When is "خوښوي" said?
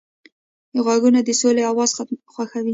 2.33-2.69